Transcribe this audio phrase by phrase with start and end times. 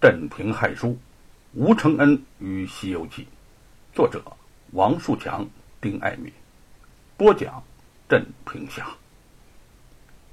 [0.00, 0.88] 镇平害书》，
[1.52, 3.22] 吴承恩与《西游记》，
[3.94, 4.22] 作者
[4.70, 5.46] 王树强、
[5.78, 6.32] 丁爱民，
[7.18, 7.62] 播讲
[8.08, 8.86] 镇平侠。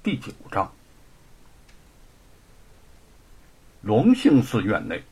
[0.01, 0.71] 第九章，
[3.81, 5.03] 隆兴寺院内，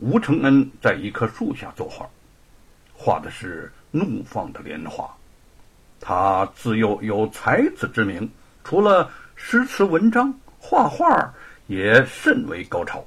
[0.00, 2.10] 吴承恩在一棵树下作画，
[2.92, 5.08] 画的是怒放的莲花。
[6.00, 8.28] 他自幼有才子之名，
[8.64, 11.32] 除了诗词文章，画画
[11.68, 13.06] 也甚为高超。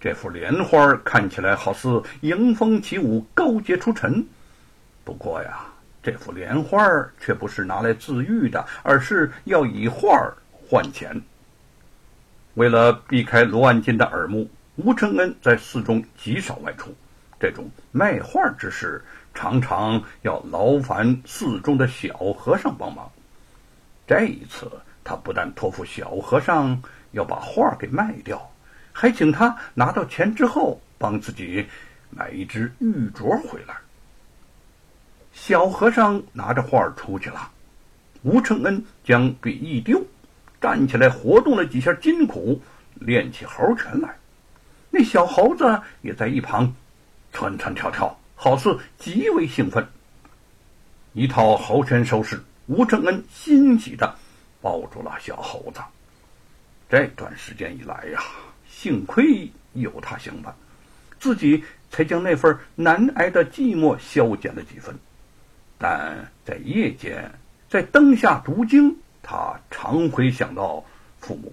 [0.00, 4.26] 这幅莲花看起来好似迎风起舞、高洁出尘，
[5.04, 5.66] 不过呀，
[6.02, 6.80] 这幅莲花
[7.20, 11.20] 却不是拿来自愈的，而是要以画换钱。
[12.54, 16.94] 为了避开罗万金的耳目，吴承恩在寺中极少外出。
[17.38, 23.10] 这种卖画之事，常常要劳烦寺中的小和尚帮忙。
[24.06, 24.70] 这一次，
[25.04, 26.82] 他不但托付小和尚
[27.12, 28.49] 要把画给卖掉。
[29.00, 31.66] 还请他拿到钱之后，帮自己
[32.10, 33.74] 买一只玉镯回来。
[35.32, 37.50] 小和尚拿着画出去了，
[38.22, 40.04] 吴承恩将笔一丢，
[40.60, 42.60] 站起来活动了几下筋骨，
[42.96, 44.14] 练起猴拳来。
[44.90, 46.70] 那小猴子也在一旁
[47.32, 49.88] 窜窜跳跳，好似极为兴奋。
[51.14, 54.14] 一套猴拳收拾，吴承恩欣喜的
[54.60, 55.80] 抱住了小猴子。
[56.90, 58.22] 这段时间以来呀。
[58.80, 60.56] 幸亏有他相伴，
[61.18, 64.98] 自己才将那份难挨的寂寞消减了几分。
[65.76, 67.30] 但在夜间，
[67.68, 70.82] 在灯下读经，他常会想到
[71.20, 71.52] 父母，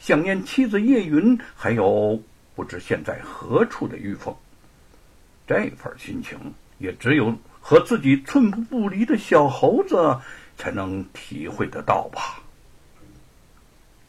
[0.00, 2.20] 想念妻子叶云，还有
[2.56, 4.34] 不知现在何处的玉凤。
[5.46, 6.36] 这份心情，
[6.78, 10.18] 也只有和自己寸步不离的小猴子
[10.56, 12.42] 才能体会得到吧。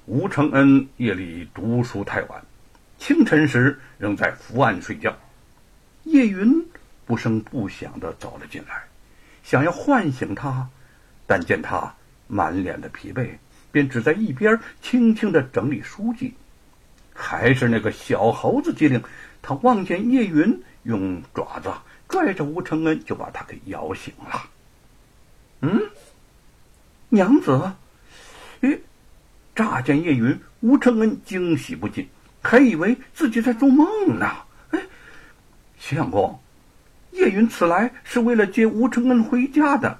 [0.07, 2.41] 吴承恩夜里读书太晚，
[2.97, 5.13] 清晨时仍在伏案睡觉。
[6.05, 6.65] 叶云
[7.05, 8.83] 不声不响的走了进来，
[9.43, 10.69] 想要唤醒他，
[11.25, 11.93] 但见他
[12.27, 13.31] 满脸的疲惫，
[13.69, 16.33] 便只在一边轻轻的整理书籍。
[17.13, 19.03] 还是那个小猴子机灵，
[19.41, 21.69] 他望见叶云用爪子
[22.07, 24.49] 拽着吴承恩，就把他给摇醒了。
[25.59, 25.81] 嗯，
[27.09, 27.73] 娘子，
[29.57, 32.07] 乍见叶云，吴承恩惊喜不尽，
[32.43, 34.29] 还以为自己在做梦呢。
[34.69, 34.79] 哎，
[35.79, 36.39] 相公，
[37.09, 39.99] 叶云此来是为了接吴承恩回家的。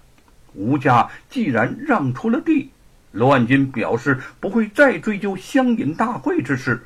[0.53, 2.69] 吴家既然让出了地，
[3.11, 6.85] 罗万金表示不会再追究乡隐大会之事。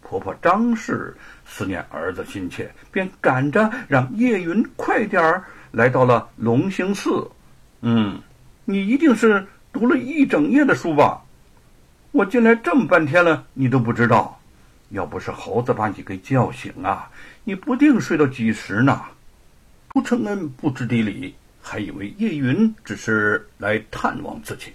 [0.00, 7.28] 婆婆张氏思念儿子心切，便赶着让叶云快点儿来到了龙兴寺。
[7.80, 8.22] 嗯，
[8.64, 11.24] 你一定是读了一整夜的书吧？
[12.12, 14.40] 我进来这么半天了，你都不知道。
[14.90, 17.10] 要不是猴子把你给叫醒啊，
[17.44, 19.02] 你不定睡到几时呢。
[19.94, 24.72] 吴承恩不知底里，还以为叶云只是来探望自己。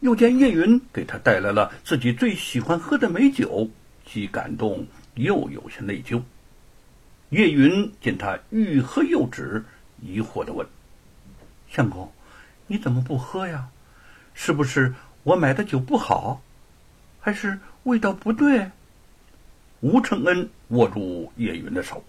[0.00, 3.70] 又见叶云给他带来了自己最喜欢喝的美酒，
[4.04, 6.20] 既感动又有些内疚。
[7.30, 9.64] 叶云见他欲喝又止，
[10.02, 10.66] 疑惑的问
[11.70, 12.12] ：“相公，
[12.66, 13.68] 你怎么不喝呀？
[14.34, 14.92] 是不是？”
[15.24, 16.40] 我买的酒不好，
[17.20, 18.70] 还是味道不对？
[19.80, 22.02] 吴承恩握住叶云的手，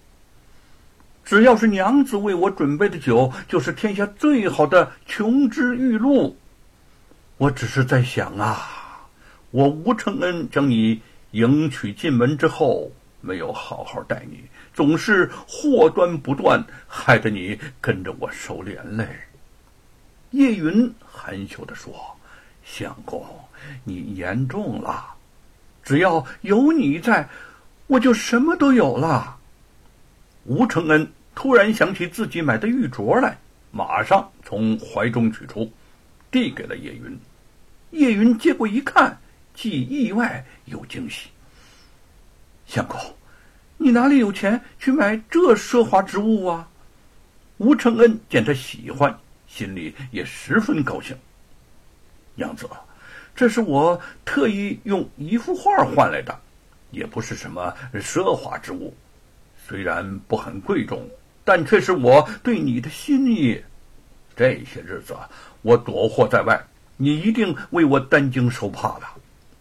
[1.26, 6.38] 只要是娘子为我准备的酒，就是天下最好的琼脂玉露。
[7.38, 9.08] 我只是在想啊，
[9.52, 14.44] 我吴承恩将你迎娶进门之后，没有好好待你，
[14.74, 19.06] 总是祸端不断，害得你跟着我受连累。
[20.32, 22.15] 叶云含羞的说。
[22.78, 23.26] 相公，
[23.86, 25.16] 你言重了。
[25.82, 27.30] 只要有你在，
[27.88, 29.38] 我就什么都有了。
[30.44, 33.38] 吴承恩突然想起自己买的玉镯来，
[33.72, 35.72] 马上从怀中取出，
[36.30, 37.18] 递给了叶云。
[37.92, 39.18] 叶云接过一看，
[39.54, 41.30] 既意外又惊喜。
[42.66, 43.00] 相公，
[43.78, 46.68] 你哪里有钱去买这奢华之物啊？
[47.58, 49.18] 吴承恩见他喜欢，
[49.48, 51.16] 心里也十分高兴。
[52.36, 52.70] 娘子，
[53.36, 56.38] 这是我特意用一幅画换来的，
[56.92, 58.94] 也不是什么奢华之物，
[59.68, 61.10] 虽然不很贵重，
[61.44, 63.64] 但却是我对你的心意。
[64.36, 65.16] 这些日子
[65.62, 66.62] 我躲祸在外，
[66.98, 69.08] 你一定为我担惊受怕了，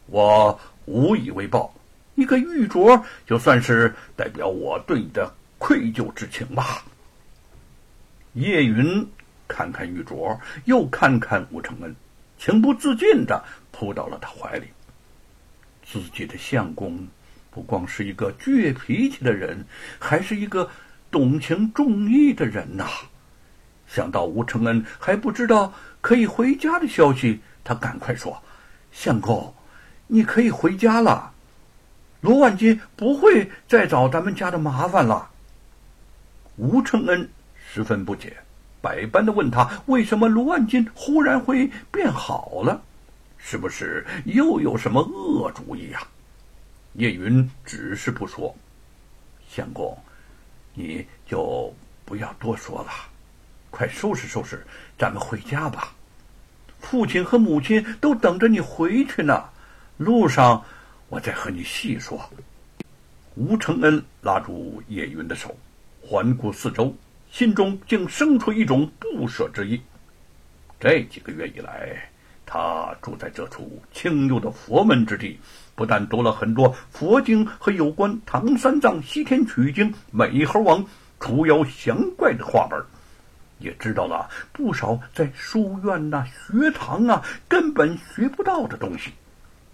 [0.06, 1.72] 我无以为报，
[2.16, 6.84] 一个玉镯就算是代表我对你的愧疚之情吧。
[8.32, 9.08] 叶云
[9.46, 11.94] 看看玉镯，又看看吴承恩。
[12.38, 13.42] 情不自禁的
[13.72, 14.68] 扑到了他怀里。
[15.84, 17.06] 自己的相公
[17.50, 19.64] 不光是一个倔脾气的人，
[19.98, 20.68] 还是一个
[21.10, 22.88] 懂情重义的人呐。
[23.86, 28.42] 想到吴承恩还不知道可以回家的消息，他赶快说
[28.90, 29.54] ：“相公，
[30.06, 31.32] 你可以回家了，
[32.22, 35.30] 罗万金不会再找咱们家的麻烦了。”
[36.56, 38.36] 吴承恩十分不解，
[38.84, 42.82] 百般的问他：“为什么卢万金忽然会变好了？
[43.38, 46.06] 是不是又有什么恶主意呀？”
[46.92, 48.54] 叶云只是不说。
[49.48, 49.96] 相公，
[50.74, 52.90] 你就不要多说了，
[53.70, 54.62] 快收拾收拾，
[54.98, 55.94] 咱们回家吧。
[56.80, 59.44] 父亲和母亲都等着你回去呢。
[59.96, 60.62] 路上，
[61.08, 62.20] 我再和你细说。
[63.34, 65.56] 吴承恩拉住叶云的手，
[66.02, 66.94] 环顾四周，
[67.34, 69.82] 心中竟生出一种不舍之意。
[70.78, 72.08] 这几个月以来，
[72.46, 75.36] 他住在这处清幽的佛门之地。
[75.74, 80.86] 不但读了很多佛经和有关唐三藏西天取经、美猴王
[81.18, 82.80] 除妖降怪的话本，
[83.58, 89.10] 也知道了不少在书院呐、学堂啊根本学不到的东西。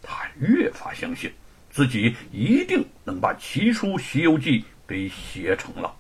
[0.01, 1.31] 他越发相信
[1.71, 5.95] 自己一定能把奇书《西游记》给写成了。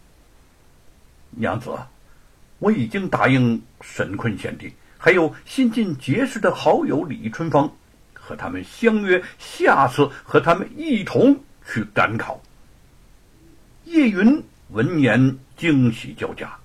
[1.40, 1.70] 娘子，
[2.58, 7.68] 我已经答应沈坤贤弟，还有新晋结识的好友李春芳。
[8.12, 12.40] 和他们相约，下次和他们一同去赶考。
[13.86, 16.56] 叶云闻言惊喜交加，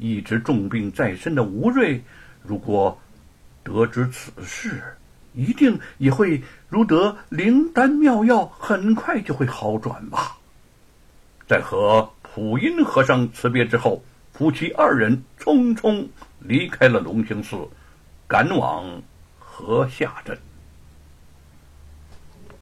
[0.00, 2.02] 一直重病在身的吴瑞，
[2.42, 2.98] 如果
[3.62, 4.82] 得知此事，
[5.32, 10.38] 一定也会如得灵丹妙药，很快就会好转吧。
[11.46, 16.06] 在和普音和尚辞别之后，夫妻二人匆匆
[16.38, 17.56] 离开了龙兴寺，
[18.28, 19.02] 赶往
[19.38, 20.38] 河下镇。